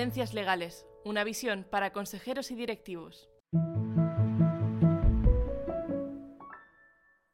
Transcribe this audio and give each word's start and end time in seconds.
Tendencias 0.00 0.32
legales, 0.32 0.86
una 1.04 1.24
visión 1.24 1.66
para 1.70 1.92
consejeros 1.92 2.50
y 2.50 2.54
directivos. 2.54 3.28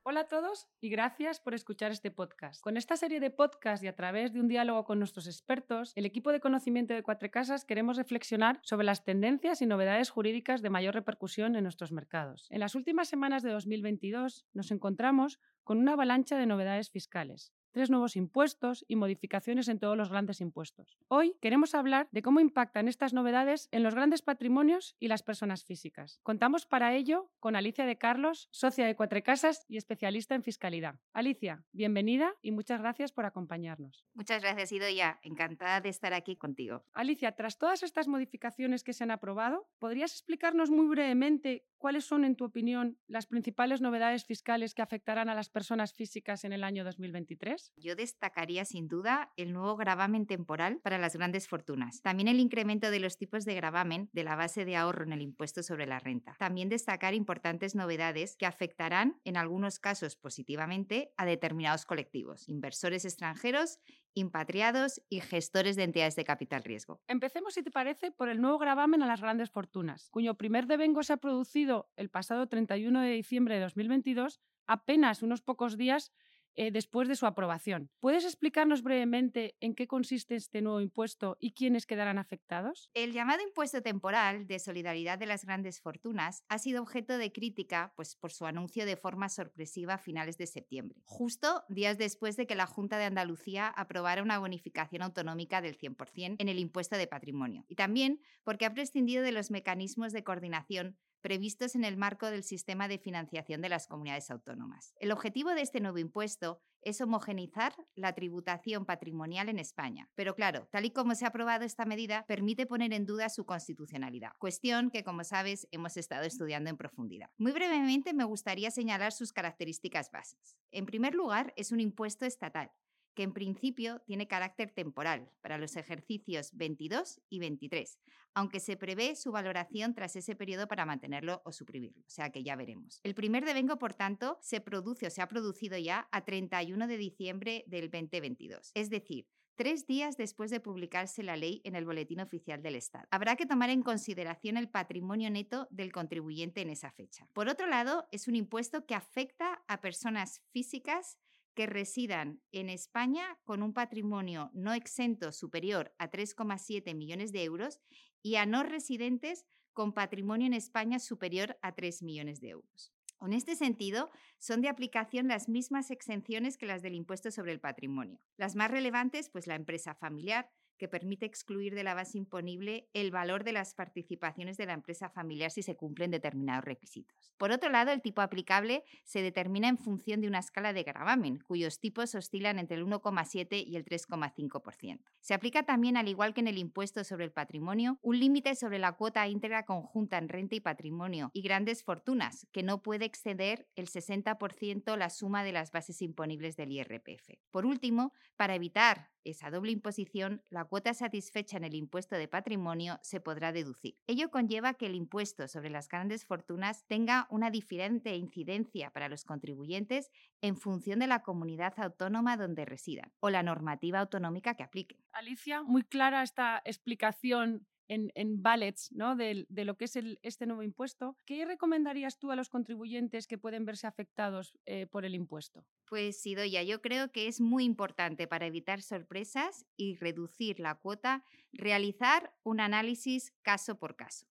Hola 0.03 0.23
a 0.23 0.27
todos 0.27 0.67
y 0.81 0.89
gracias 0.89 1.39
por 1.39 1.55
escuchar 1.55 1.93
este 1.93 2.11
podcast. 2.11 2.61
Con 2.61 2.77
esta 2.77 2.97
serie 2.97 3.21
de 3.21 3.31
podcasts 3.31 3.85
y 3.85 3.87
a 3.87 3.95
través 3.95 4.33
de 4.33 4.41
un 4.41 4.49
diálogo 4.49 4.85
con 4.85 4.99
nuestros 4.99 5.29
expertos, 5.29 5.93
el 5.95 6.07
equipo 6.07 6.33
de 6.33 6.41
conocimiento 6.41 6.93
de 6.93 7.05
Cuatro 7.05 7.31
Casas 7.31 7.65
queremos 7.65 7.99
reflexionar 7.99 8.59
sobre 8.65 8.87
las 8.87 9.05
tendencias 9.05 9.63
y 9.63 9.67
novedades 9.67 10.11
jurídicas 10.11 10.61
de 10.61 10.71
mayor 10.71 10.95
repercusión 10.95 11.55
en 11.55 11.63
nuestros 11.63 11.93
mercados. 11.93 12.49
En 12.51 12.59
las 12.59 12.75
últimas 12.75 13.07
semanas 13.07 13.45
de 13.45 13.53
2022 13.53 14.45
nos 14.55 14.73
encontramos 14.73 15.39
con 15.63 15.79
una 15.79 15.93
avalancha 15.93 16.37
de 16.37 16.47
novedades 16.47 16.91
fiscales 16.91 17.53
tres 17.77 17.91
nuevos 17.91 18.17
impuestos 18.17 18.87
y 18.89 18.97
modificaciones 18.97 19.69
en 19.69 19.79
todos 19.79 19.99
los 19.99 20.09
grandes 20.09 20.41
impuestos. 20.41 20.97
Hoy 21.09 21.37
queremos 21.43 21.75
hablar 21.75 22.09
de 22.11 22.23
cómo 22.23 22.41
impactan 22.41 22.89
estas 22.89 23.13
novedades 23.13 23.69
en 23.71 23.83
los 23.83 23.95
grandes 23.95 24.23
patrimonios 24.23 24.97
y 24.99 25.09
las 25.09 25.23
personas 25.23 25.63
físicas. 25.63 26.19
Contamos 26.23 26.65
para 26.65 26.95
ello 26.95 27.31
con 27.39 27.55
Alicia 27.55 27.85
de 27.85 27.99
Carlos, 27.99 28.49
socia 28.51 28.87
de 28.87 28.97
Cuatro 28.97 29.23
Casas 29.23 29.67
y 29.69 29.77
especialista 29.77 30.35
en 30.35 30.43
fiscalidad. 30.43 30.99
Alicia, 31.13 31.65
bienvenida 31.73 32.33
y 32.41 32.51
muchas 32.51 32.81
gracias 32.81 33.13
por 33.13 33.27
acompañarnos. 33.27 34.07
Muchas 34.15 34.41
gracias, 34.41 34.73
Idoya. 34.73 35.21
Encantada 35.23 35.83
de 35.83 35.91
estar 35.91 36.15
aquí 36.15 36.35
contigo. 36.35 36.83
Alicia, 36.95 37.33
tras 37.33 37.59
todas 37.59 37.83
estas 37.83 38.09
modificaciones 38.09 38.85
que 38.85 38.95
se 38.95 39.05
han 39.05 39.11
aprobado, 39.11 39.69
¿podrías 39.79 40.13
explicarnos 40.13 40.71
muy 40.71 40.87
brevemente 40.87 41.67
cuáles 41.77 42.07
son, 42.07 42.25
en 42.25 42.37
tu 42.37 42.47
opinión, 42.47 42.97
las 43.07 43.27
principales 43.27 43.83
novedades 43.83 44.25
fiscales 44.25 44.73
que 44.73 44.81
afectarán 44.81 45.29
a 45.29 45.35
las 45.35 45.51
personas 45.51 45.93
físicas 45.93 46.45
en 46.45 46.55
el 46.55 46.65
año 46.65 46.83
2023? 46.83 47.66
Yo 47.77 47.97
destacaría 47.97 48.65
sin 48.65 48.89
duda 48.89 49.33
el 49.37 49.53
nuevo 49.53 49.77
gravamen 49.77 50.27
temporal 50.27 50.81
para 50.83 50.99
las 50.99 51.17
grandes 51.17 51.49
fortunas. 51.49 52.03
También 52.03 52.29
el 52.29 52.41
incremento 52.41 52.91
de 52.91 53.01
los 53.01 53.17
tipos 53.17 53.45
de 53.45 53.55
gravamen 53.55 54.09
de 54.13 54.25
la 54.25 54.37
base 54.37 54.65
de 54.65 54.77
ahorro 54.77 55.05
en 55.05 55.13
el 55.13 55.23
impuesto 55.23 55.63
sobre 55.63 55.87
la 55.87 55.99
renta. 55.99 56.37
También 56.39 56.69
destacar 56.69 57.15
importantes 57.15 57.75
novedades 57.75 58.37
que 58.37 58.47
afectarán, 58.47 59.21
en 59.25 59.37
algunos 59.37 59.79
casos 59.79 60.17
positivamente, 60.17 61.13
a 61.17 61.25
determinados 61.25 61.85
colectivos, 61.85 62.49
inversores 62.49 63.05
extranjeros 63.05 63.79
impatriados 64.17 65.03
y 65.11 65.21
gestores 65.21 65.77
de 65.77 65.85
entidades 65.85 66.17
de 66.17 66.25
capital 66.25 66.65
riesgo. 66.65 67.03
Empecemos, 67.07 67.55
si 67.55 67.63
te 67.63 67.71
parece, 67.71 68.11
por 68.11 68.31
el 68.31 68.41
nuevo 68.41 68.59
gravamen 68.59 69.03
a 69.03 69.07
las 69.07 69.21
grandes 69.21 69.51
fortunas, 69.51 70.09
cuyo 70.11 70.35
primer 70.35 70.67
devengo 70.67 71.03
se 71.03 71.13
ha 71.13 71.19
producido 71.19 71.91
el 71.97 72.09
pasado 72.09 72.49
31 72.49 73.03
de 73.03 73.11
diciembre 73.11 73.57
de 73.57 73.61
2022, 73.61 74.41
apenas 74.67 75.23
unos 75.23 75.43
pocos 75.43 75.77
días 75.77 76.13
eh, 76.57 76.71
después 76.71 77.09
de 77.09 77.17
su 77.17 77.27
aprobación. 77.27 77.91
¿Puedes 78.01 78.25
explicarnos 78.25 78.83
brevemente 78.83 79.57
en 79.61 79.75
qué 79.75 79.87
consiste 79.87 80.35
este 80.35 80.63
nuevo 80.63 80.81
impuesto 80.81 81.37
y 81.41 81.53
quiénes 81.53 81.87
quedarán 81.87 82.19
afectados? 82.19 82.91
El 82.95 83.13
llamado 83.13 83.43
impuesto 83.43 83.83
temporal 83.83 84.47
de 84.47 84.59
solidaridad 84.59 85.19
de 85.19 85.27
las 85.27 85.45
grandes 85.45 85.81
fortunas 85.81 86.45
ha 86.49 86.59
sido 86.59 86.83
objeto 86.83 87.19
de 87.19 87.33
crítica 87.33 87.93
pues, 87.97 88.17
por 88.17 88.33
su 88.33 88.47
anuncio 88.47 88.87
de 88.87 88.97
forma 88.97 89.29
sorpresiva 89.29 89.95
a 89.95 89.99
finales 89.99 90.39
de 90.39 90.47
septiembre, 90.47 91.03
justo 91.05 91.65
días 91.69 91.99
después 91.99 92.37
de 92.37 92.47
que 92.47 92.55
la 92.55 92.67
Junta 92.67 92.99
de 92.99 93.05
Andalucía 93.05 93.69
aprobara 93.69 94.23
una 94.23 94.39
bonificación 94.39 95.03
autonómica 95.03 95.61
del 95.61 95.79
100% 95.79 96.37
en 96.39 96.49
el 96.49 96.59
impuesto 96.59 96.97
de 96.97 97.07
patrimonio, 97.07 97.65
y 97.69 97.75
también 97.75 98.21
porque 98.45 98.67
ha 98.67 98.75
prescindido 98.75 99.23
de 99.23 99.33
los 99.33 99.51
mecanismos 99.51 100.13
de 100.13 100.25
coordinación 100.25 100.97
previstos 101.21 101.75
en 101.75 101.85
el 101.85 101.97
marco 101.97 102.31
del 102.31 102.43
sistema 102.43 102.89
de 102.89 102.99
financiación 102.99 103.61
de 103.61 103.69
las 103.69 103.87
comunidades 103.87 104.31
autónomas. 104.31 104.95
El 104.99 105.13
objetivo 105.13 105.51
de 105.51 105.63
este 105.63 105.81
nuevo 105.81 105.99
impuesto 105.99 106.61
es 106.83 107.01
homogenizar 107.01 107.75
la 107.97 108.15
tributación 108.15 108.87
patrimonial 108.87 109.49
en 109.49 109.59
España. 109.59 110.09
Pero 110.15 110.37
claro, 110.37 110.69
tal 110.71 110.85
y 110.85 110.93
como 110.93 111.17
se 111.17 111.25
ha 111.25 111.29
aprobado 111.29 111.65
esta 111.65 111.85
medida, 111.85 112.25
permite 112.27 112.65
poner 112.65 112.93
en 112.93 113.07
duda 113.07 113.29
su 113.29 113.45
constitucionalidad, 113.45 114.33
cuestión 114.39 114.91
que, 114.91 115.03
como 115.03 115.25
sabes, 115.25 115.67
hemos 115.73 115.97
estado 115.97 116.25
estudiando 116.25 116.71
en 116.71 116.77
profundidad. 116.77 117.31
Muy 117.39 117.51
brevemente 117.51 118.15
me 118.15 118.23
gustaría 118.23 118.71
señalar 118.71 119.13
sus 119.13 119.33
características 119.33 120.13
básicas. 120.13 120.57
En 120.71 120.87
primer 120.87 121.15
lugar, 121.15 121.53
es 121.57 121.73
un 121.73 121.81
impuesto 121.81 122.25
estatal, 122.25 122.71
que 123.17 123.25
en 123.25 123.33
principio 123.33 124.01
tiene 124.07 124.29
carácter 124.29 124.71
temporal 124.71 125.33
para 125.41 125.59
los 125.59 125.75
ejercicios 125.75 126.51
22 126.53 127.21
y 127.31 127.41
23, 127.41 127.99
aunque 128.35 128.61
se 128.61 128.77
prevé 128.77 129.17
su 129.17 129.33
valoración 129.33 129.95
tras 129.95 130.15
ese 130.15 130.37
periodo 130.37 130.69
para 130.69 130.87
mantenerlo 130.87 131.43
o 131.45 131.51
suprimirlo, 131.51 132.03
o 132.03 132.11
sea 132.11 132.31
que 132.31 132.45
ya 132.45 132.55
veremos. 132.55 133.01
El 133.03 133.15
primer 133.15 133.45
devengo, 133.45 133.79
por 133.79 133.95
tanto, 133.95 134.39
se 134.43 134.61
produce 134.61 135.07
o 135.07 135.11
se 135.11 135.23
ha 135.23 135.29
producido 135.29 135.79
ya 135.79 136.07
a 136.13 136.25
31 136.25 136.87
de 136.87 136.97
diciembre 136.99 137.65
del 137.67 137.91
2022, 137.91 138.71
es 138.75 138.91
decir, 138.91 139.27
tres 139.57 139.87
días 139.87 140.19
después 140.19 140.51
de 140.51 140.61
publicarse 140.61 141.23
la 141.23 141.37
ley 141.37 141.63
en 141.65 141.75
el 141.75 141.87
Boletín 141.87 142.21
Oficial 142.21 142.63
del 142.63 142.77
Estado. 142.77 143.07
Habrá 143.11 143.37
que 143.37 143.47
tomar 143.47 143.71
en 143.71 143.83
consideración 143.83 144.59
el 144.59 144.69
patrimonio 144.69 145.31
neto 145.31 145.67
del 145.71 145.93
contribuyente 145.93 146.61
en 146.61 146.69
esa 146.69 146.91
fecha. 146.91 147.27
Por 147.33 147.49
otro 147.49 147.67
lado, 147.67 148.07
es 148.13 148.29
un 148.29 148.37
impuesto 148.37 148.85
que 148.85 148.95
afecta 148.95 149.63
a 149.67 149.81
personas 149.81 150.43
físicas 150.53 151.19
que 151.57 151.67
residan 151.67 152.41
en 152.53 152.69
España 152.69 153.41
con 153.43 153.63
un 153.63 153.73
patrimonio 153.73 154.51
no 154.53 154.75
exento 154.75 155.33
superior 155.33 155.93
a 155.99 156.11
3,7 156.11 156.95
millones 156.95 157.33
de 157.33 157.43
euros 157.43 157.81
y 158.23 158.37
a 158.37 158.47
no 158.47 158.63
residentes 158.63 159.47
con 159.73 159.93
patrimonio 159.93 160.47
en 160.47 160.53
España 160.53 160.99
superior 160.99 161.59
a 161.63 161.75
3 161.75 162.03
millones 162.03 162.41
de 162.41 162.51
euros. 162.51 162.93
En 163.23 163.33
este 163.33 163.57
sentido, 163.57 164.11
son 164.39 164.61
de 164.61 164.69
aplicación 164.69 165.29
las 165.29 165.49
mismas 165.49 165.91
exenciones 165.91 166.59
que 166.59 166.67
las 166.67 166.83
del 166.83 166.95
impuesto 166.95 167.31
sobre 167.31 167.53
el 167.53 167.61
patrimonio. 167.61 168.21
Las 168.37 168.55
más 168.55 168.71
relevantes, 168.71 169.31
pues 169.31 169.47
la 169.47 169.55
empresa 169.55 169.95
familiar, 169.95 170.51
que 170.77 170.89
permite 170.89 171.27
excluir 171.27 171.75
de 171.75 171.85
la 171.85 171.95
base 171.95 172.19
imponible 172.19 172.89
el 172.93 173.11
valor 173.11 173.45
de 173.45 173.53
las 173.53 173.75
participaciones 173.75 174.57
de 174.57 174.67
la 174.67 174.75
empresa 174.75 175.09
familiar 175.09 175.51
si 175.51 175.63
se 175.63 175.77
cumplen 175.77 176.11
determinados 176.11 176.65
requisitos. 176.65 177.35
Por 177.37 177.51
otro 177.51 177.71
lado, 177.71 177.93
el 177.93 178.03
tipo 178.03 178.21
aplicable 178.21 178.85
se 179.05 179.23
determina 179.23 179.69
en 179.69 179.79
función 179.79 180.21
de 180.21 180.29
una 180.29 180.39
escala 180.39 180.73
de 180.73 180.83
gravamen, 180.83 181.39
cuyos 181.39 181.81
tipos 181.81 182.15
oscilan 182.15 182.59
entre 182.59 182.77
el 182.77 182.87
1,7 182.87 183.65
y 183.67 183.77
el 183.77 183.85
3,5%. 183.85 185.01
Se 185.21 185.35
aplica 185.35 185.65
también, 185.65 185.97
al 185.97 186.09
igual 186.09 186.35
que 186.35 186.41
en 186.41 186.49
el 186.49 186.59
impuesto 186.59 187.05
sobre 187.05 187.25
el 187.25 187.33
patrimonio, 187.33 187.99
un 188.03 188.19
límite 188.19 188.55
sobre 188.55 188.79
la 188.79 188.93
cuota 188.93 189.27
íntegra 189.29 189.65
conjunta 189.65 190.19
en 190.19 190.29
renta 190.29 190.55
y 190.55 190.61
patrimonio 190.61 191.31
y 191.33 191.43
grandes 191.43 191.83
fortunas, 191.83 192.47
que 192.53 192.63
no 192.63 192.83
puede 192.83 193.05
exceder 193.05 193.69
el 193.75 193.89
60% 193.89 194.97
la 194.97 195.11
suma 195.11 195.45
de 195.45 195.53
las 195.53 195.73
bases 195.73 196.03
imponibles 196.03 196.57
del 196.57 196.73
IRPF. 196.73 197.31
Por 197.51 197.67
último, 197.67 198.13
para 198.37 198.55
evitar 198.55 199.11
esa 199.25 199.51
doble 199.51 199.73
imposición, 199.73 200.43
la 200.51 200.66
cuota 200.67 200.95
satisfecha 200.95 201.57
en 201.57 201.65
el 201.65 201.75
impuesto 201.75 202.17
de 202.17 202.29
patrimonio 202.29 202.99
se 203.03 203.21
podrá 203.21 203.53
deducir. 203.53 203.97
Ello 204.07 204.31
conlleva 204.31 204.75
que 204.75 204.87
el 204.87 204.95
impuesto 204.95 205.49
sobre 205.49 205.71
las 205.71 205.89
grandes 205.89 206.25
fortunas 206.25 206.87
tenga 206.87 207.27
una 207.31 207.51
diferente 207.51 208.17
incidencia 208.17 208.91
para 208.91 209.09
los 209.09 209.25
contribuyentes 209.25 210.11
en 210.41 210.57
función 210.57 210.99
de 210.99 211.07
la 211.07 211.23
comunidad 211.23 211.75
autónoma 211.79 212.37
donde 212.37 212.65
residan 212.65 213.13
o 213.21 213.31
la 213.31 213.43
normativa 213.43 214.01
autonómica 214.01 214.55
que 214.55 214.63
apliquen. 214.63 214.99
Alicia, 215.13 215.63
muy 215.63 215.83
clara 215.83 216.23
esta 216.23 216.63
explicación 216.65 217.67
en, 217.89 218.13
en 218.15 218.43
ballets 218.43 218.93
¿no? 218.93 219.17
de, 219.17 219.47
lo 219.49 219.77
que 219.77 219.85
es 219.85 219.99
este 220.23 220.47
nuevo 220.47 220.63
impuesto. 220.63 221.17
¿Qué 221.25 221.45
recomendarías 221.45 222.19
tú 222.19 222.31
a 222.31 222.37
los 222.37 222.49
contribuyentes 222.49 223.27
que 223.27 223.39
pueden 223.39 223.65
verse 223.65 223.87
afectados 223.87 224.59
eh, 224.67 224.87
por 224.87 225.05
el 225.05 225.15
impuesto? 225.15 225.65
Pues 225.87 226.21
Sidoya, 226.21 226.63
yo 226.63 226.81
creo 226.81 227.13
que 227.13 227.29
es 227.29 227.41
muy 227.41 227.65
importante 227.65 228.27
para 228.27 228.47
evitar 228.47 228.83
sorpresas 228.83 229.65
y 229.77 229.97
reducir 229.97 230.61
la 230.61 230.75
cuota 230.75 231.25
realizar 231.53 232.33
un 232.43 232.61
análisis 232.61 233.33
caso 233.43 233.79
por 233.79 233.97
caso. 233.97 234.27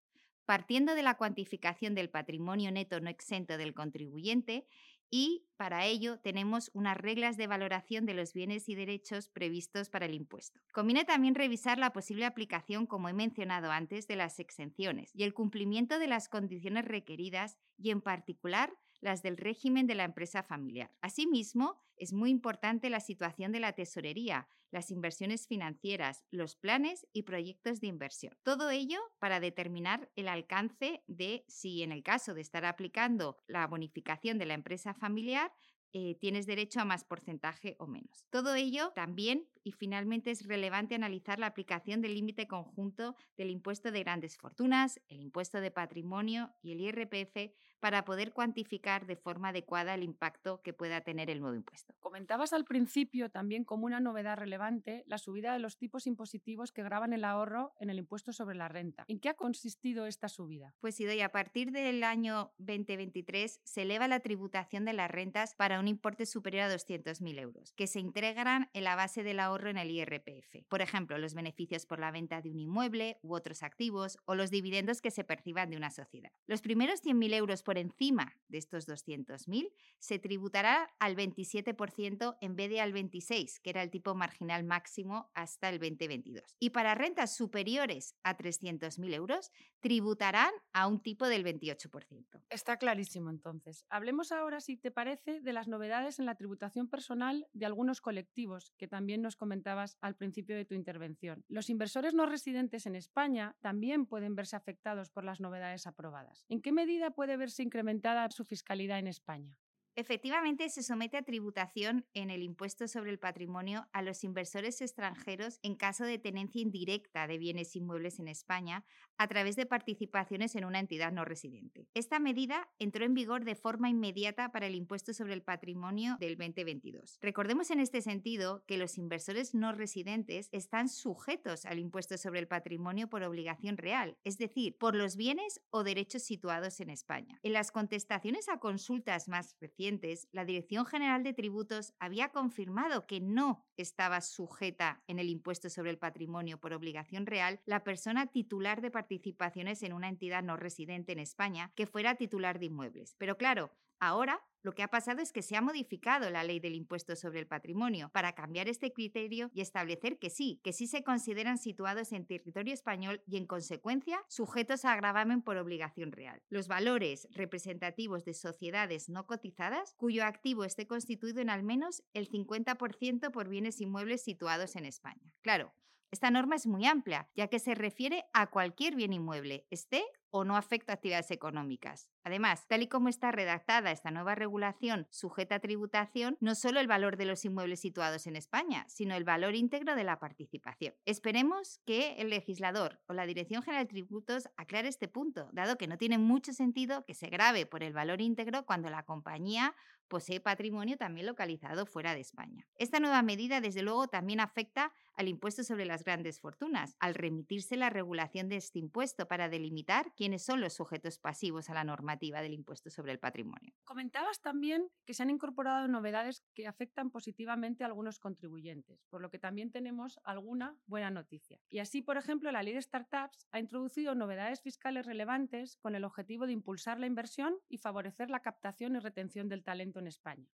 Partiendo 0.46 0.94
de 0.94 1.02
la 1.02 1.18
cuantificación 1.18 1.96
del 1.96 2.12
patrimonio 2.12 2.72
neto 2.72 3.00
no 3.00 3.10
exento 3.10 3.58
del 3.58 3.74
contribuyente 3.74 4.68
y 5.18 5.46
para 5.56 5.86
ello 5.86 6.20
tenemos 6.20 6.70
unas 6.74 6.98
reglas 6.98 7.38
de 7.38 7.48
valoración 7.48 8.06
de 8.06 8.14
los 8.14 8.34
bienes 8.34 8.68
y 8.68 8.76
derechos 8.76 9.30
previstos 9.30 9.90
para 9.90 10.08
el 10.08 10.14
impuesto. 10.14 10.60
Conviene 10.74 11.06
también 11.06 11.36
revisar 11.36 11.78
la 11.78 11.94
posible 11.94 12.26
aplicación, 12.26 12.86
como 12.86 13.08
he 13.08 13.14
mencionado 13.14 13.72
antes, 13.72 14.10
de 14.10 14.18
las 14.18 14.42
exenciones 14.42 15.16
y 15.16 15.24
el 15.24 15.34
cumplimiento 15.34 16.00
de 16.00 16.08
las 16.08 16.28
condiciones 16.28 16.84
requeridas 16.84 17.58
y 17.78 17.92
en 17.92 18.02
particular 18.02 18.74
las 19.02 19.22
del 19.22 19.38
régimen 19.38 19.88
de 19.88 19.96
la 19.96 20.04
empresa 20.04 20.44
familiar. 20.44 20.92
Asimismo, 21.02 21.82
es 21.98 22.14
muy 22.14 22.30
importante 22.30 22.90
la 22.90 23.00
situación 23.00 23.52
de 23.52 23.60
la 23.60 23.74
tesorería, 23.74 24.48
las 24.72 24.92
inversiones 24.92 25.48
financieras, 25.48 26.24
los 26.32 26.56
planes 26.56 27.08
y 27.14 27.24
proyectos 27.24 27.80
de 27.80 27.88
inversión. 27.88 28.34
Todo 28.44 28.70
ello 28.70 29.00
para 29.20 29.40
determinar 29.40 30.12
el 30.16 30.28
alcance 30.28 31.04
de 31.08 31.46
si 31.48 31.84
en 31.84 31.92
el 31.92 32.04
caso 32.04 32.34
de 32.34 32.42
estar 32.42 32.66
aplicando 32.66 33.38
la 33.48 33.66
bonificación 33.68 34.38
de 34.38 34.46
la 34.46 34.54
empresa 34.54 34.94
familiar, 34.94 35.54
eh, 35.94 36.16
tienes 36.20 36.46
derecho 36.46 36.82
a 36.82 36.86
más 36.86 37.06
porcentaje 37.06 37.78
o 37.80 37.88
menos. 37.88 38.26
Todo 38.30 38.54
ello 38.56 38.92
también 38.96 39.48
y 39.66 39.72
finalmente 39.72 40.30
es 40.30 40.48
relevante 40.48 40.96
analizar 40.96 41.40
la 41.40 41.48
aplicación 41.48 42.00
del 42.00 42.14
límite 42.14 42.48
conjunto 42.48 43.16
del 43.36 43.50
impuesto 43.50 43.92
de 43.92 44.04
grandes 44.04 44.38
fortunas, 44.38 45.02
el 45.10 45.20
impuesto 45.20 45.60
de 45.60 45.72
patrimonio 45.72 46.54
y 46.62 46.72
el 46.72 46.82
IRPF 46.82 47.52
para 47.80 48.06
poder 48.06 48.32
cuantificar 48.32 49.08
de 49.08 49.16
forma 49.16 49.50
adecuada 49.50 49.96
el 49.96 50.04
impacto 50.04 50.62
que 50.62 50.74
pueda 50.74 51.02
tener 51.02 51.30
el 51.30 51.42
nuevo 51.42 51.56
impuesto. 51.56 51.96
Comentabas 52.00 52.54
al 52.54 52.64
principio 52.64 53.30
también 53.30 53.64
como 53.64 53.88
una 53.88 54.00
novedad 54.00 54.38
relevante 54.38 55.04
la 55.08 55.18
subida 55.18 55.54
de 55.54 55.60
los 55.60 55.78
tipos 55.78 56.06
impositivos 56.06 56.72
que 56.72 56.84
graban 56.84 57.12
el 57.14 57.26
ahorro 57.26 57.74
en 57.80 57.90
el 57.90 57.98
impuesto 57.98 58.34
sobre 58.34 58.56
la 58.56 58.68
renta. 58.68 59.06
¿En 59.08 59.20
qué 59.20 59.30
ha 59.30 59.34
consistido 59.34 60.06
esta 60.06 60.30
subida? 60.30 60.76
Pues 60.80 60.98
doy 60.98 61.22
a 61.22 61.32
partir 61.32 61.72
del 61.72 62.04
año 62.04 62.54
2023 62.60 63.62
se 63.64 63.82
eleva 63.82 64.08
la 64.08 64.20
tributación 64.20 64.86
de 64.86 64.94
las 64.94 65.10
rentas 65.10 65.56
para 65.56 65.80
un 65.80 65.88
importe 65.88 66.28
superior 66.28 66.64
a 66.64 66.74
200.000 66.74 67.40
euros, 67.40 67.74
que 67.74 67.88
se 67.88 68.00
integran 68.00 68.70
en 68.74 68.84
la 68.84 68.96
base 68.96 69.24
del 69.24 69.40
ahorro 69.40 69.55
en 69.64 69.78
el 69.78 69.92
IRPF. 69.92 70.68
Por 70.68 70.82
ejemplo, 70.82 71.18
los 71.18 71.34
beneficios 71.34 71.86
por 71.86 72.00
la 72.00 72.12
venta 72.12 72.42
de 72.42 72.52
un 72.52 72.60
inmueble 72.60 73.18
u 73.22 73.36
otros 73.36 73.64
activos 73.64 74.18
o 74.26 74.36
los 74.36 74.52
dividendos 74.52 75.02
que 75.02 75.12
se 75.12 75.24
perciban 75.24 75.70
de 75.70 75.78
una 75.78 75.92
sociedad. 75.92 76.32
Los 76.48 76.62
primeros 76.62 77.04
100.000 77.04 77.34
euros 77.34 77.64
por 77.64 77.78
encima 77.78 78.34
de 78.48 78.58
estos 78.58 78.88
200.000 78.88 79.72
se 80.00 80.20
tributará 80.20 80.94
al 81.00 81.16
27% 81.16 82.38
en 82.42 82.56
vez 82.56 82.70
de 82.70 82.82
al 82.82 82.94
26%, 82.94 83.62
que 83.62 83.70
era 83.70 83.82
el 83.82 83.90
tipo 83.90 84.16
marginal 84.16 84.64
máximo 84.64 85.30
hasta 85.34 85.70
el 85.70 85.80
2022. 85.80 86.56
Y 86.60 86.72
para 86.72 86.96
rentas 86.96 87.36
superiores 87.36 88.16
a 88.24 88.38
300.000 88.38 89.14
euros, 89.14 89.52
tributarán 89.80 90.52
a 90.74 90.88
un 90.88 91.00
tipo 91.00 91.28
del 91.28 91.44
28%. 91.44 92.44
Está 92.50 92.78
clarísimo 92.78 93.30
entonces. 93.30 93.86
Hablemos 93.90 94.32
ahora, 94.32 94.60
si 94.60 94.78
te 94.78 94.92
parece, 94.92 95.42
de 95.42 95.54
las 95.54 95.68
novedades 95.68 96.20
en 96.20 96.26
la 96.26 96.36
tributación 96.36 96.88
personal 96.88 97.48
de 97.54 97.66
algunos 97.66 98.02
colectivos 98.02 98.74
que 98.78 98.88
también 98.88 99.22
nos 99.22 99.36
comentabas 99.46 99.96
al 100.02 100.16
principio 100.16 100.56
de 100.56 100.66
tu 100.66 100.74
intervención. 100.74 101.46
Los 101.48 101.70
inversores 101.70 102.16
no 102.16 102.26
residentes 102.26 102.88
en 102.88 102.96
España 102.96 103.56
también 103.62 104.08
pueden 104.08 104.34
verse 104.34 104.56
afectados 104.56 105.12
por 105.12 105.24
las 105.24 105.40
novedades 105.40 105.86
aprobadas. 105.86 106.46
¿En 106.50 106.64
qué 106.64 106.72
medida 106.72 107.12
puede 107.12 107.38
verse 107.38 107.62
incrementada 107.62 108.28
su 108.32 108.44
fiscalidad 108.44 108.98
en 108.98 109.06
España? 109.06 109.60
Efectivamente, 109.98 110.68
se 110.68 110.84
somete 110.84 111.16
a 111.16 111.22
tributación 111.22 112.06
en 112.14 112.30
el 112.30 112.44
impuesto 112.44 112.86
sobre 112.90 113.12
el 113.12 113.20
patrimonio 113.20 113.88
a 113.94 114.02
los 114.02 114.26
inversores 114.26 114.82
extranjeros 114.82 115.58
en 115.64 115.76
caso 115.76 116.04
de 116.04 116.20
tenencia 116.20 116.62
indirecta 116.62 117.28
de 117.28 117.38
bienes 117.38 117.78
inmuebles 117.78 118.20
en 118.20 118.28
España 118.28 118.84
a 119.18 119.30
través 119.30 119.56
de 119.56 119.66
participaciones 119.66 120.56
en 120.56 120.66
una 120.66 120.80
entidad 120.80 121.14
no 121.14 121.24
residente. 121.24 121.88
Esta 121.94 122.20
medida 122.20 122.70
entró 122.78 123.06
en 123.06 123.14
vigor 123.14 123.46
de 123.46 123.56
forma 123.56 123.90
inmediata 123.90 124.52
para 124.52 124.68
el 124.68 124.76
impuesto 124.76 125.14
sobre 125.14 125.34
el 125.34 125.44
patrimonio 125.44 126.18
del 126.20 126.36
2022. 126.36 127.20
Recordemos 127.22 127.72
en 127.72 127.80
este 127.80 128.02
sentido 128.02 128.66
que 128.68 128.78
los 128.78 128.98
inversores 128.98 129.56
no 129.56 129.72
residentes 129.72 130.50
están 130.52 130.90
sujetos 130.90 131.64
al 131.66 131.80
impuesto 131.80 132.18
sobre 132.18 132.42
el 132.42 132.50
patrimonio 132.50 133.08
por 133.08 133.24
obligación 133.24 133.78
real, 133.78 134.18
es 134.26 134.38
decir, 134.38 134.78
por 134.78 134.94
los 134.94 135.16
bienes 135.16 135.62
o 135.70 135.86
derechos 135.86 136.24
situados 136.24 136.82
en 136.82 136.90
España. 136.90 137.40
En 137.44 137.54
las 137.54 137.72
contestaciones 137.72 138.50
a 138.50 138.60
consultas 138.60 139.30
más 139.30 139.56
recientes, 139.62 139.85
la 140.32 140.46
Dirección 140.46 140.86
General 140.86 141.24
de 141.24 141.34
Tributos 141.34 141.94
había 142.00 142.30
confirmado 142.30 143.06
que 143.06 143.20
no 143.20 143.66
estaba 143.78 144.22
sujeta 144.22 145.04
en 145.08 145.20
el 145.20 145.30
impuesto 145.30 145.70
sobre 145.70 145.92
el 145.92 145.98
patrimonio 145.98 146.60
por 146.60 146.74
obligación 146.74 147.26
real 147.26 147.60
la 147.66 147.84
persona 147.84 148.28
titular 148.28 148.82
de 148.82 148.92
participaciones 148.92 149.84
en 149.84 149.94
una 149.94 150.10
entidad 150.10 150.44
no 150.44 150.58
residente 150.58 151.12
en 151.12 151.20
España 151.20 151.72
que 151.76 151.86
fuera 151.86 152.16
titular 152.16 152.60
de 152.60 152.66
inmuebles. 152.66 153.16
Pero 153.18 153.38
claro, 153.38 153.72
Ahora, 154.06 154.40
lo 154.62 154.74
que 154.74 154.84
ha 154.84 154.88
pasado 154.88 155.24
es 155.24 155.32
que 155.32 155.42
se 155.42 155.58
ha 155.58 155.62
modificado 155.62 156.30
la 156.30 156.44
ley 156.44 156.60
del 156.60 156.76
impuesto 156.76 157.16
sobre 157.16 157.40
el 157.40 157.48
patrimonio 157.48 158.10
para 158.14 158.34
cambiar 158.34 158.68
este 158.68 158.94
criterio 158.94 159.50
y 159.52 159.62
establecer 159.62 160.20
que 160.20 160.30
sí, 160.30 160.62
que 160.64 160.74
sí 160.74 160.86
se 160.86 161.04
consideran 161.04 161.58
situados 161.58 162.12
en 162.12 162.28
territorio 162.28 162.72
español 162.72 163.24
y 163.26 163.38
en 163.38 163.48
consecuencia 163.48 164.24
sujetos 164.28 164.86
a 164.86 164.96
gravamen 164.96 165.42
por 165.42 165.58
obligación 165.58 166.12
real. 166.12 166.40
Los 166.50 166.68
valores 166.68 167.28
representativos 167.32 168.26
de 168.26 168.36
sociedades 168.36 169.10
no 169.10 169.26
cotizadas 169.26 169.96
cuyo 169.98 170.24
activo 170.24 170.66
esté 170.66 170.86
constituido 170.86 171.42
en 171.42 171.50
al 171.50 171.64
menos 171.64 172.04
el 172.14 172.30
50% 172.30 173.32
por 173.32 173.50
bienes 173.50 173.82
inmuebles 173.82 174.24
situados 174.24 174.76
en 174.76 174.86
España. 174.86 175.34
Claro, 175.42 175.74
esta 176.16 176.32
norma 176.32 176.56
es 176.56 176.66
muy 176.66 176.86
amplia, 176.86 177.30
ya 177.36 177.50
que 177.50 177.60
se 177.60 177.76
refiere 177.76 178.24
a 178.32 178.48
cualquier 178.48 178.96
bien 178.96 179.12
inmueble, 179.12 179.68
esté 179.70 180.06
o 180.30 180.44
no 180.44 180.56
afecta 180.56 180.94
a 180.94 180.96
actividades 180.96 181.32
económicas. 181.32 182.10
Además, 182.24 182.68
tal 182.68 182.82
y 182.82 182.88
como 182.88 183.08
está 183.08 183.32
redactada 183.32 183.92
esta 183.92 184.12
nueva 184.12 184.36
regulación 184.36 185.08
sujeta 185.10 185.56
a 185.56 185.60
tributación, 185.60 186.38
no 186.42 186.56
solo 186.56 186.80
el 186.80 186.88
valor 186.88 187.16
de 187.16 187.26
los 187.26 187.46
inmuebles 187.46 187.80
situados 187.80 188.28
en 188.28 188.36
España, 188.36 188.86
sino 188.90 189.16
el 189.16 189.24
valor 189.24 189.56
íntegro 189.56 189.96
de 189.96 190.04
la 190.04 190.20
participación. 190.20 190.94
Esperemos 191.06 191.80
que 191.86 192.16
el 192.16 192.30
legislador 192.30 193.02
o 193.08 193.14
la 193.14 193.26
Dirección 193.26 193.62
General 193.62 193.86
de 193.86 193.90
Tributos 193.90 194.50
aclare 194.58 194.88
este 194.88 195.08
punto, 195.08 195.50
dado 195.54 195.78
que 195.78 195.88
no 195.88 195.98
tiene 195.98 196.18
mucho 196.18 196.52
sentido 196.52 197.06
que 197.06 197.14
se 197.14 197.28
grave 197.28 197.66
por 197.66 197.84
el 197.84 197.94
valor 197.94 198.22
íntegro 198.22 198.66
cuando 198.66 198.90
la 198.90 199.04
compañía 199.04 199.76
posee 200.08 200.40
patrimonio 200.40 200.98
también 200.98 201.26
localizado 201.26 201.86
fuera 201.86 202.14
de 202.14 202.22
España. 202.22 202.68
Esta 202.76 203.00
nueva 203.00 203.22
medida, 203.22 203.62
desde 203.62 203.82
luego, 203.82 204.08
también 204.08 204.40
afecta 204.40 204.92
al 205.16 205.28
impuesto 205.28 205.64
sobre 205.64 205.86
las 205.86 206.04
grandes 206.04 206.40
fortunas, 206.40 206.96
al 207.00 207.16
remitirse 207.16 207.78
la 207.78 207.90
regulación 207.90 208.50
de 208.50 208.58
este 208.58 208.80
impuesto 208.80 209.28
para 209.28 209.50
delimitar 209.50 210.14
quiénes 210.16 210.44
son 210.44 210.62
los 210.62 210.74
sujetos 210.74 211.18
pasivos 211.20 211.70
a 211.70 211.74
la 211.74 211.84
normativa 211.84 212.42
del 212.42 212.54
impuesto 212.54 212.90
sobre 212.90 213.14
el 213.14 213.20
patrimonio. 213.20 213.74
Comentabas 213.84 214.42
también 214.42 214.90
que 215.06 215.14
se 215.14 215.24
han 215.24 215.30
incorporado 215.30 215.88
novedades 215.88 216.44
que 216.54 216.68
afectan 216.68 217.12
positivamente 217.12 217.84
a 217.84 217.88
algunos 217.88 218.20
contribuyentes, 218.20 219.06
por 219.10 219.22
lo 219.22 219.30
que 219.30 219.40
también 219.40 219.72
tenemos 219.72 220.20
alguna 220.24 220.76
buena 220.86 221.10
noticia. 221.12 221.60
Y 221.70 221.80
así, 221.80 222.02
por 222.02 222.18
ejemplo, 222.18 222.52
la 222.52 222.64
ley 222.64 222.74
de 222.74 222.82
startups 222.82 223.48
ha 223.52 223.60
introducido 223.60 224.16
novedades 224.16 224.62
fiscales 224.62 225.06
relevantes 225.06 225.78
con 225.78 225.96
el 225.96 226.04
objetivo 226.04 226.46
de 226.46 226.54
impulsar 226.54 227.00
la 227.00 227.08
inversión 227.08 227.56
y 227.70 227.78
favorecer 227.78 228.30
la 228.30 228.42
captación 228.42 228.96
y 228.96 229.00
retención 229.00 229.50
del 229.50 229.64
talento 229.64 229.95
en 230.00 230.08
España. 230.08 230.50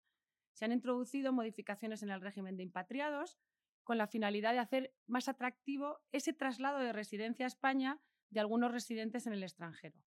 Se 0.54 0.66
han 0.66 0.72
introducido 0.72 1.34
modificaciones 1.34 2.04
en 2.04 2.10
el 2.10 2.22
régimen 2.22 2.58
de 2.58 2.64
impatriados 2.64 3.40
con 3.84 3.98
la 3.98 4.08
finalidad 4.08 4.54
de 4.54 4.60
hacer 4.60 4.96
más 5.08 5.28
atractivo 5.28 6.00
ese 6.12 6.34
traslado 6.34 6.80
de 6.80 6.94
residencia 6.94 7.46
a 7.46 7.48
España 7.48 8.00
de 8.30 8.40
algunos 8.40 8.72
residentes 8.72 9.28
en 9.28 9.34
el 9.34 9.44
extranjero. 9.44 10.00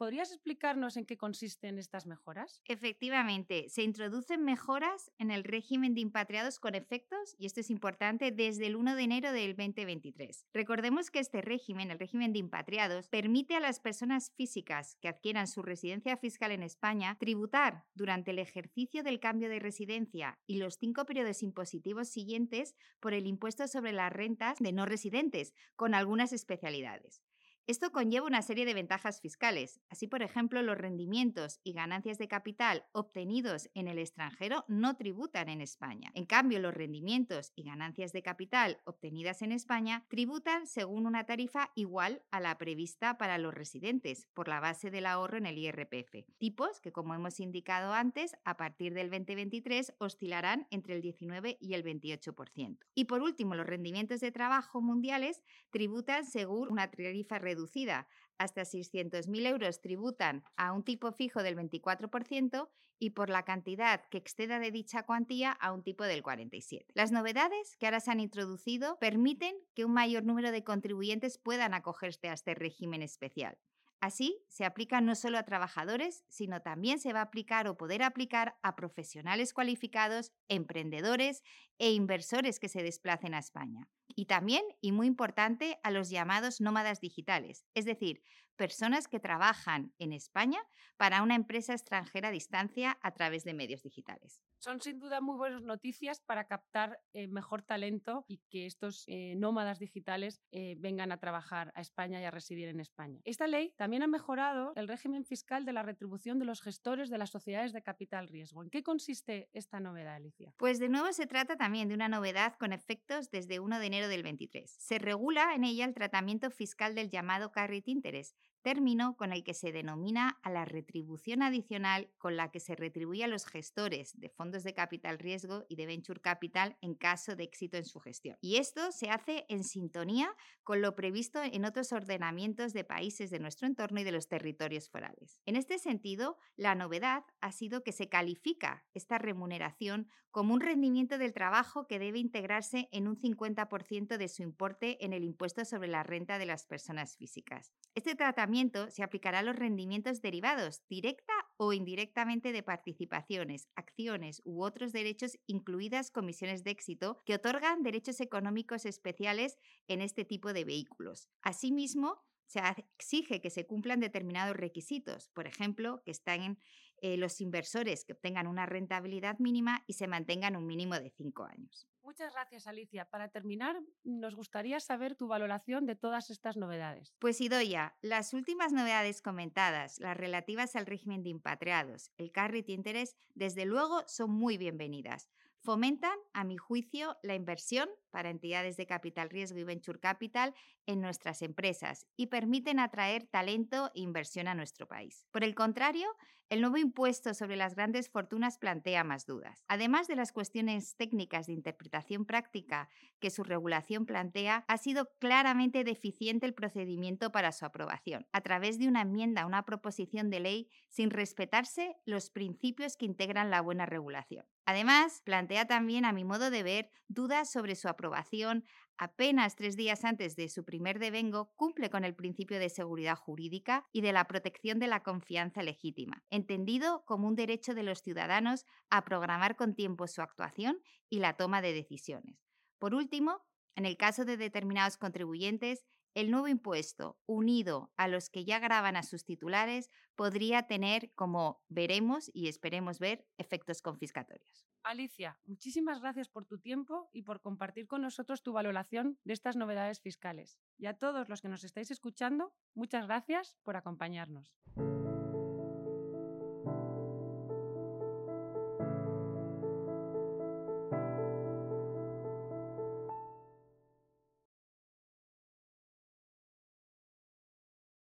¿Podrías 0.00 0.32
explicarnos 0.32 0.96
en 0.96 1.04
qué 1.04 1.18
consisten 1.18 1.78
estas 1.78 2.06
mejoras? 2.06 2.62
Efectivamente, 2.64 3.68
se 3.68 3.82
introducen 3.82 4.42
mejoras 4.42 5.12
en 5.18 5.30
el 5.30 5.44
régimen 5.44 5.92
de 5.92 6.00
impatriados 6.00 6.58
con 6.58 6.74
efectos, 6.74 7.36
y 7.38 7.44
esto 7.44 7.60
es 7.60 7.68
importante, 7.68 8.30
desde 8.32 8.66
el 8.66 8.76
1 8.76 8.96
de 8.96 9.02
enero 9.02 9.30
del 9.30 9.54
2023. 9.54 10.46
Recordemos 10.54 11.10
que 11.10 11.18
este 11.18 11.42
régimen, 11.42 11.90
el 11.90 11.98
régimen 11.98 12.32
de 12.32 12.38
impatriados, 12.38 13.10
permite 13.10 13.56
a 13.56 13.60
las 13.60 13.78
personas 13.78 14.32
físicas 14.38 14.96
que 15.02 15.08
adquieran 15.08 15.46
su 15.46 15.60
residencia 15.60 16.16
fiscal 16.16 16.52
en 16.52 16.62
España 16.62 17.18
tributar 17.20 17.84
durante 17.92 18.30
el 18.30 18.38
ejercicio 18.38 19.02
del 19.02 19.20
cambio 19.20 19.50
de 19.50 19.58
residencia 19.58 20.38
y 20.46 20.56
los 20.56 20.78
cinco 20.78 21.04
periodos 21.04 21.42
impositivos 21.42 22.08
siguientes 22.08 22.74
por 23.00 23.12
el 23.12 23.26
impuesto 23.26 23.68
sobre 23.68 23.92
las 23.92 24.10
rentas 24.10 24.56
de 24.60 24.72
no 24.72 24.86
residentes, 24.86 25.52
con 25.76 25.92
algunas 25.92 26.32
especialidades. 26.32 27.20
Esto 27.66 27.92
conlleva 27.92 28.26
una 28.26 28.42
serie 28.42 28.64
de 28.64 28.74
ventajas 28.74 29.20
fiscales. 29.20 29.80
Así, 29.90 30.06
por 30.06 30.22
ejemplo, 30.22 30.62
los 30.62 30.76
rendimientos 30.76 31.60
y 31.62 31.72
ganancias 31.72 32.18
de 32.18 32.28
capital 32.28 32.84
obtenidos 32.92 33.70
en 33.74 33.88
el 33.88 33.98
extranjero 33.98 34.64
no 34.68 34.96
tributan 34.96 35.48
en 35.48 35.60
España. 35.60 36.10
En 36.14 36.26
cambio, 36.26 36.58
los 36.58 36.74
rendimientos 36.74 37.52
y 37.54 37.62
ganancias 37.62 38.12
de 38.12 38.22
capital 38.22 38.80
obtenidas 38.84 39.42
en 39.42 39.52
España 39.52 40.04
tributan 40.08 40.66
según 40.66 41.06
una 41.06 41.24
tarifa 41.24 41.70
igual 41.74 42.22
a 42.30 42.40
la 42.40 42.58
prevista 42.58 43.18
para 43.18 43.38
los 43.38 43.54
residentes 43.54 44.26
por 44.34 44.48
la 44.48 44.60
base 44.60 44.90
del 44.90 45.06
ahorro 45.06 45.38
en 45.38 45.46
el 45.46 45.58
IRPF. 45.58 46.24
Tipos 46.38 46.80
que, 46.80 46.92
como 46.92 47.14
hemos 47.14 47.40
indicado 47.40 47.92
antes, 47.92 48.36
a 48.44 48.56
partir 48.56 48.94
del 48.94 49.10
2023 49.10 49.94
oscilarán 49.98 50.66
entre 50.70 50.94
el 50.94 51.02
19 51.02 51.58
y 51.60 51.74
el 51.74 51.84
28%. 51.84 52.78
Y 52.94 53.04
por 53.04 53.22
último, 53.22 53.54
los 53.54 53.66
rendimientos 53.66 54.20
de 54.20 54.32
trabajo 54.32 54.80
mundiales 54.80 55.42
tributan 55.70 56.24
según 56.24 56.70
una 56.70 56.90
tarifa 56.90 57.38
reducida 57.50 58.06
hasta 58.38 58.62
600.000 58.62 59.46
euros 59.46 59.80
tributan 59.80 60.42
a 60.56 60.72
un 60.72 60.82
tipo 60.82 61.12
fijo 61.12 61.42
del 61.42 61.56
24% 61.56 62.68
y 62.98 63.10
por 63.10 63.30
la 63.30 63.44
cantidad 63.44 64.02
que 64.10 64.18
exceda 64.18 64.58
de 64.58 64.70
dicha 64.70 65.02
cuantía 65.02 65.52
a 65.52 65.72
un 65.72 65.82
tipo 65.82 66.04
del 66.04 66.22
47%. 66.22 66.84
Las 66.94 67.12
novedades 67.12 67.76
que 67.76 67.86
ahora 67.86 68.00
se 68.00 68.10
han 68.10 68.20
introducido 68.20 68.98
permiten 68.98 69.56
que 69.74 69.84
un 69.84 69.92
mayor 69.92 70.24
número 70.24 70.52
de 70.52 70.64
contribuyentes 70.64 71.38
puedan 71.38 71.74
acogerse 71.74 72.28
a 72.28 72.34
este 72.34 72.54
régimen 72.54 73.02
especial. 73.02 73.58
Así, 74.00 74.42
se 74.48 74.64
aplica 74.64 75.02
no 75.02 75.14
solo 75.14 75.36
a 75.36 75.42
trabajadores, 75.42 76.24
sino 76.28 76.62
también 76.62 76.98
se 76.98 77.12
va 77.12 77.20
a 77.20 77.24
aplicar 77.24 77.68
o 77.68 77.76
poder 77.76 78.02
aplicar 78.02 78.56
a 78.62 78.74
profesionales 78.74 79.52
cualificados, 79.52 80.32
emprendedores 80.48 81.42
e 81.78 81.92
inversores 81.92 82.58
que 82.58 82.70
se 82.70 82.82
desplacen 82.82 83.34
a 83.34 83.38
España. 83.38 83.88
Y 84.20 84.26
también, 84.26 84.62
y 84.82 84.92
muy 84.92 85.06
importante, 85.06 85.78
a 85.82 85.90
los 85.90 86.10
llamados 86.10 86.60
nómadas 86.60 87.00
digitales, 87.00 87.64
es 87.72 87.86
decir, 87.86 88.20
personas 88.60 89.08
que 89.08 89.20
trabajan 89.20 89.90
en 89.98 90.12
España 90.12 90.60
para 90.98 91.22
una 91.22 91.34
empresa 91.34 91.72
extranjera 91.72 92.28
a 92.28 92.30
distancia 92.30 92.98
a 93.00 93.12
través 93.12 93.42
de 93.42 93.54
medios 93.54 93.82
digitales. 93.82 94.42
Son 94.58 94.82
sin 94.82 94.98
duda 94.98 95.22
muy 95.22 95.38
buenas 95.38 95.62
noticias 95.62 96.20
para 96.20 96.44
captar 96.44 97.00
eh, 97.14 97.26
mejor 97.26 97.62
talento 97.62 98.26
y 98.28 98.42
que 98.50 98.66
estos 98.66 99.04
eh, 99.06 99.34
nómadas 99.34 99.78
digitales 99.78 100.42
eh, 100.52 100.76
vengan 100.78 101.10
a 101.10 101.16
trabajar 101.16 101.72
a 101.74 101.80
España 101.80 102.20
y 102.20 102.24
a 102.24 102.30
residir 102.30 102.68
en 102.68 102.80
España. 102.80 103.18
Esta 103.24 103.46
ley 103.46 103.72
también 103.78 104.02
ha 104.02 104.06
mejorado 104.06 104.74
el 104.76 104.88
régimen 104.88 105.24
fiscal 105.24 105.64
de 105.64 105.72
la 105.72 105.82
retribución 105.82 106.38
de 106.38 106.44
los 106.44 106.60
gestores 106.60 107.08
de 107.08 107.16
las 107.16 107.30
sociedades 107.30 107.72
de 107.72 107.80
capital 107.80 108.28
riesgo. 108.28 108.62
¿En 108.62 108.68
qué 108.68 108.82
consiste 108.82 109.48
esta 109.54 109.80
novedad, 109.80 110.16
Alicia? 110.16 110.52
Pues 110.58 110.78
de 110.78 110.90
nuevo 110.90 111.10
se 111.14 111.26
trata 111.26 111.56
también 111.56 111.88
de 111.88 111.94
una 111.94 112.10
novedad 112.10 112.56
con 112.58 112.74
efectos 112.74 113.30
desde 113.30 113.58
1 113.58 113.78
de 113.78 113.86
enero 113.86 114.08
del 114.08 114.22
23. 114.22 114.70
Se 114.70 114.98
regula 114.98 115.54
en 115.54 115.64
ella 115.64 115.86
el 115.86 115.94
tratamiento 115.94 116.50
fiscal 116.50 116.94
del 116.94 117.08
llamado 117.08 117.52
carry 117.52 117.82
interest, 117.86 118.36
término 118.62 119.16
con 119.16 119.32
el 119.32 119.44
que 119.44 119.54
se 119.54 119.72
denomina 119.72 120.38
a 120.42 120.50
la 120.50 120.64
retribución 120.64 121.42
adicional 121.42 122.10
con 122.18 122.36
la 122.36 122.50
que 122.50 122.60
se 122.60 122.76
retribuye 122.76 123.24
a 123.24 123.28
los 123.28 123.46
gestores 123.46 124.18
de 124.18 124.28
fondos 124.28 124.62
de 124.64 124.74
capital 124.74 125.18
riesgo 125.18 125.64
y 125.68 125.76
de 125.76 125.86
venture 125.86 126.20
capital 126.20 126.76
en 126.80 126.94
caso 126.94 127.36
de 127.36 127.44
éxito 127.44 127.76
en 127.76 127.84
su 127.84 128.00
gestión. 128.00 128.36
Y 128.40 128.56
esto 128.56 128.92
se 128.92 129.10
hace 129.10 129.46
en 129.48 129.64
sintonía 129.64 130.34
con 130.62 130.82
lo 130.82 130.94
previsto 130.94 131.40
en 131.42 131.64
otros 131.64 131.92
ordenamientos 131.92 132.72
de 132.72 132.84
países 132.84 133.30
de 133.30 133.38
nuestro 133.38 133.66
entorno 133.66 134.00
y 134.00 134.04
de 134.04 134.12
los 134.12 134.28
territorios 134.28 134.88
forales. 134.88 135.40
En 135.46 135.56
este 135.56 135.78
sentido, 135.78 136.36
la 136.56 136.74
novedad 136.74 137.24
ha 137.40 137.52
sido 137.52 137.82
que 137.82 137.92
se 137.92 138.08
califica 138.08 138.84
esta 138.94 139.18
remuneración 139.18 140.08
como 140.30 140.54
un 140.54 140.60
rendimiento 140.60 141.18
del 141.18 141.32
trabajo 141.32 141.88
que 141.88 141.98
debe 141.98 142.20
integrarse 142.20 142.88
en 142.92 143.08
un 143.08 143.16
50% 143.16 144.16
de 144.16 144.28
su 144.28 144.42
importe 144.42 145.04
en 145.04 145.12
el 145.12 145.24
impuesto 145.24 145.64
sobre 145.64 145.88
la 145.88 146.04
renta 146.04 146.38
de 146.38 146.46
las 146.46 146.66
personas 146.66 147.16
físicas. 147.16 147.72
Este 147.94 148.14
tratamiento 148.14 148.49
se 148.90 149.02
aplicará 149.02 149.40
a 149.40 149.42
los 149.42 149.56
rendimientos 149.56 150.20
derivados 150.20 150.82
directa 150.88 151.32
o 151.56 151.72
indirectamente 151.72 152.52
de 152.52 152.62
participaciones, 152.62 153.68
acciones 153.74 154.40
u 154.44 154.62
otros 154.62 154.92
derechos, 154.92 155.38
incluidas 155.46 156.10
comisiones 156.10 156.64
de 156.64 156.70
éxito, 156.70 157.18
que 157.24 157.34
otorgan 157.34 157.82
derechos 157.82 158.20
económicos 158.20 158.86
especiales 158.86 159.58
en 159.88 160.00
este 160.00 160.24
tipo 160.24 160.52
de 160.52 160.64
vehículos. 160.64 161.28
Asimismo, 161.42 162.22
se 162.46 162.60
exige 162.98 163.40
que 163.40 163.50
se 163.50 163.66
cumplan 163.66 164.00
determinados 164.00 164.56
requisitos, 164.56 165.28
por 165.34 165.46
ejemplo, 165.46 166.02
que 166.04 166.10
están 166.10 166.58
eh, 167.02 167.16
los 167.16 167.40
inversores 167.40 168.04
que 168.04 168.12
obtengan 168.12 168.46
una 168.46 168.66
rentabilidad 168.66 169.38
mínima 169.38 169.84
y 169.86 169.94
se 169.94 170.06
mantengan 170.06 170.56
un 170.56 170.66
mínimo 170.66 170.94
de 170.98 171.10
cinco 171.10 171.44
años. 171.44 171.86
Muchas 172.02 172.32
gracias, 172.32 172.66
Alicia. 172.66 173.04
Para 173.04 173.28
terminar, 173.28 173.76
nos 174.04 174.34
gustaría 174.34 174.80
saber 174.80 175.14
tu 175.14 175.28
valoración 175.28 175.86
de 175.86 175.96
todas 175.96 176.30
estas 176.30 176.56
novedades. 176.56 177.14
Pues 177.18 177.40
Idoya, 177.40 177.96
las 178.02 178.34
últimas 178.34 178.72
novedades 178.72 179.22
comentadas, 179.22 179.98
las 180.00 180.16
relativas 180.16 180.74
al 180.76 180.86
régimen 180.86 181.22
de 181.22 181.30
impatriados, 181.30 182.10
el 182.16 182.32
carry 182.32 182.64
interest, 182.66 183.16
desde 183.34 183.64
luego 183.64 184.02
son 184.06 184.32
muy 184.32 184.58
bienvenidas. 184.58 185.28
Fomentan, 185.62 186.18
a 186.32 186.42
mi 186.42 186.56
juicio, 186.56 187.18
la 187.22 187.34
inversión 187.34 187.88
para 188.10 188.30
entidades 188.30 188.76
de 188.76 188.86
capital 188.86 189.30
riesgo 189.30 189.58
y 189.58 189.64
venture 189.64 190.00
capital 190.00 190.54
en 190.86 191.00
nuestras 191.00 191.42
empresas 191.42 192.06
y 192.16 192.26
permiten 192.26 192.78
atraer 192.78 193.26
talento 193.26 193.90
e 193.94 194.00
inversión 194.00 194.48
a 194.48 194.54
nuestro 194.54 194.86
país. 194.86 195.26
Por 195.30 195.44
el 195.44 195.54
contrario, 195.54 196.08
el 196.50 196.62
nuevo 196.62 196.78
impuesto 196.78 197.32
sobre 197.32 197.54
las 197.54 197.76
grandes 197.76 198.10
fortunas 198.10 198.58
plantea 198.58 199.04
más 199.04 199.24
dudas. 199.24 199.64
Además 199.68 200.08
de 200.08 200.16
las 200.16 200.32
cuestiones 200.32 200.96
técnicas 200.96 201.46
de 201.46 201.52
interpretación 201.52 202.26
práctica 202.26 202.88
que 203.20 203.30
su 203.30 203.44
regulación 203.44 204.04
plantea, 204.04 204.64
ha 204.66 204.76
sido 204.76 205.10
claramente 205.20 205.84
deficiente 205.84 206.46
el 206.46 206.54
procedimiento 206.54 207.30
para 207.30 207.52
su 207.52 207.64
aprobación, 207.66 208.26
a 208.32 208.40
través 208.40 208.80
de 208.80 208.88
una 208.88 209.02
enmienda 209.02 209.42
a 209.42 209.46
una 209.46 209.64
proposición 209.64 210.28
de 210.28 210.40
ley 210.40 210.68
sin 210.88 211.10
respetarse 211.10 211.94
los 212.04 212.30
principios 212.30 212.96
que 212.96 213.06
integran 213.06 213.50
la 213.50 213.60
buena 213.60 213.86
regulación. 213.86 214.44
Además, 214.66 215.22
plantea 215.24 215.66
también, 215.66 216.04
a 216.04 216.12
mi 216.12 216.24
modo 216.24 216.50
de 216.50 216.64
ver, 216.64 216.90
dudas 217.06 217.50
sobre 217.50 217.76
su 217.76 217.86
aprobación 218.00 218.64
apenas 218.96 219.56
tres 219.56 219.76
días 219.76 220.04
antes 220.04 220.36
de 220.36 220.48
su 220.48 220.64
primer 220.64 220.98
devengo, 220.98 221.52
cumple 221.56 221.90
con 221.90 222.04
el 222.04 222.14
principio 222.14 222.58
de 222.58 222.70
seguridad 222.70 223.16
jurídica 223.16 223.84
y 223.92 224.00
de 224.00 224.12
la 224.12 224.24
protección 224.24 224.78
de 224.78 224.86
la 224.86 225.02
confianza 225.02 225.62
legítima, 225.62 226.22
entendido 226.30 227.04
como 227.04 227.28
un 227.28 227.34
derecho 227.34 227.74
de 227.74 227.82
los 227.82 228.02
ciudadanos 228.02 228.64
a 228.88 229.04
programar 229.04 229.56
con 229.56 229.74
tiempo 229.74 230.06
su 230.06 230.22
actuación 230.22 230.80
y 231.10 231.18
la 231.18 231.34
toma 231.34 231.60
de 231.60 231.74
decisiones. 231.74 232.38
Por 232.78 232.94
último, 232.94 233.42
en 233.76 233.84
el 233.84 233.96
caso 233.96 234.24
de 234.24 234.36
determinados 234.36 234.96
contribuyentes, 234.96 235.84
el 236.14 236.30
nuevo 236.30 236.48
impuesto, 236.48 237.18
unido 237.26 237.92
a 237.96 238.08
los 238.08 238.30
que 238.30 238.44
ya 238.44 238.58
graban 238.58 238.96
a 238.96 239.02
sus 239.02 239.24
titulares, 239.24 239.90
podría 240.14 240.66
tener, 240.66 241.12
como 241.14 241.62
veremos 241.68 242.30
y 242.32 242.48
esperemos 242.48 242.98
ver, 242.98 243.26
efectos 243.38 243.82
confiscatorios. 243.82 244.66
Alicia, 244.82 245.38
muchísimas 245.44 246.00
gracias 246.00 246.28
por 246.28 246.46
tu 246.46 246.58
tiempo 246.58 247.10
y 247.12 247.22
por 247.22 247.40
compartir 247.40 247.86
con 247.86 248.02
nosotros 248.02 248.42
tu 248.42 248.52
valoración 248.52 249.18
de 249.24 249.34
estas 249.34 249.56
novedades 249.56 250.00
fiscales. 250.00 250.58
Y 250.78 250.86
a 250.86 250.96
todos 250.96 251.28
los 251.28 251.42
que 251.42 251.48
nos 251.48 251.64
estáis 251.64 251.90
escuchando, 251.90 252.54
muchas 252.74 253.06
gracias 253.06 253.56
por 253.62 253.76
acompañarnos. 253.76 254.54